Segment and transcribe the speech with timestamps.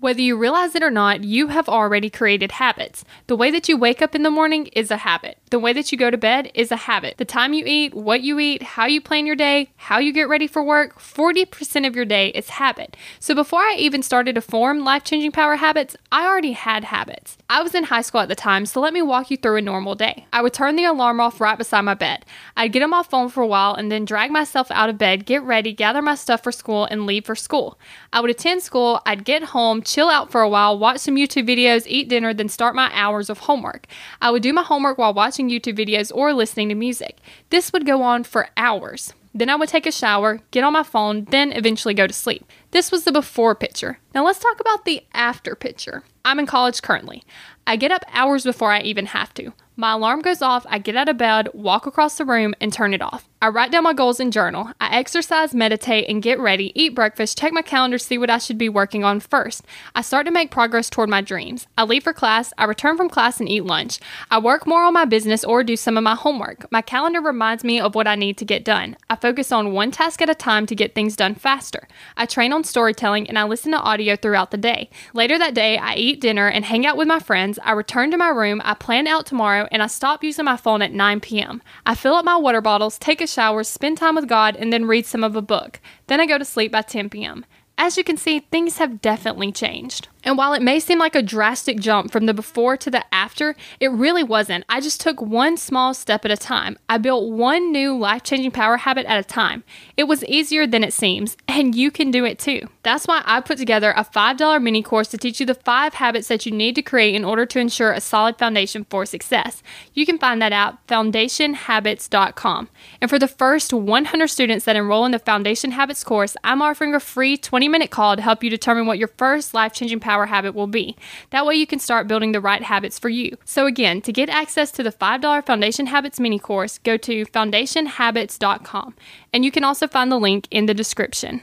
[0.00, 3.04] Whether you realize it or not, you have already created habits.
[3.26, 5.38] The way that you wake up in the morning is a habit.
[5.50, 7.16] The way that you go to bed is a habit.
[7.16, 10.28] The time you eat, what you eat, how you plan your day, how you get
[10.28, 12.96] ready for work, 40% of your day is habit.
[13.18, 17.36] So before I even started to form life changing power habits, I already had habits.
[17.50, 19.62] I was in high school at the time, so let me walk you through a
[19.62, 20.26] normal day.
[20.32, 22.24] I would turn the alarm off right beside my bed.
[22.56, 25.26] I'd get on my phone for a while and then drag myself out of bed,
[25.26, 27.80] get ready, gather my stuff for school, and leave for school.
[28.12, 31.48] I would attend school, I'd get home, chill out for a while, watch some YouTube
[31.48, 33.86] videos, eat dinner, then start my hours of homework.
[34.20, 37.18] I would do my homework while watching YouTube videos or listening to music.
[37.50, 39.14] This would go on for hours.
[39.34, 42.44] Then I would take a shower, get on my phone, then eventually go to sleep.
[42.70, 43.98] This was the before picture.
[44.14, 46.02] Now let's talk about the after picture.
[46.24, 47.24] I'm in college currently.
[47.66, 49.52] I get up hours before I even have to.
[49.80, 52.92] My alarm goes off, I get out of bed, walk across the room, and turn
[52.92, 53.28] it off.
[53.40, 54.72] I write down my goals in journal.
[54.80, 58.58] I exercise, meditate, and get ready, eat breakfast, check my calendar, see what I should
[58.58, 59.64] be working on first.
[59.94, 61.68] I start to make progress toward my dreams.
[61.78, 64.00] I leave for class, I return from class and eat lunch.
[64.32, 66.66] I work more on my business or do some of my homework.
[66.72, 68.96] My calendar reminds me of what I need to get done.
[69.08, 71.86] I focus on one task at a time to get things done faster.
[72.16, 74.90] I train on storytelling and I listen to audio throughout the day.
[75.14, 77.58] Later that day, I eat dinner and hang out with my friends.
[77.62, 80.82] I return to my room, I plan out tomorrow, and I stop using my phone
[80.82, 81.62] at 9 p.m.
[81.86, 84.84] I fill up my water bottles, take a shower, spend time with God, and then
[84.84, 85.80] read some of a book.
[86.06, 87.44] Then I go to sleep by 10 p.m.
[87.80, 90.08] As you can see, things have definitely changed.
[90.24, 93.54] And while it may seem like a drastic jump from the before to the after,
[93.78, 94.64] it really wasn't.
[94.68, 96.76] I just took one small step at a time.
[96.88, 99.62] I built one new life changing power habit at a time.
[99.96, 102.68] It was easier than it seems, and you can do it too.
[102.88, 106.28] That's why I put together a $5 mini course to teach you the five habits
[106.28, 109.62] that you need to create in order to ensure a solid foundation for success.
[109.92, 112.68] You can find that at foundationhabits.com.
[113.02, 116.94] And for the first 100 students that enroll in the Foundation Habits course, I'm offering
[116.94, 120.24] a free 20 minute call to help you determine what your first life changing power
[120.24, 120.96] habit will be.
[121.28, 123.36] That way you can start building the right habits for you.
[123.44, 128.94] So, again, to get access to the $5 Foundation Habits mini course, go to foundationhabits.com.
[129.34, 131.42] And you can also find the link in the description.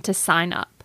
[0.00, 0.77] to sign up.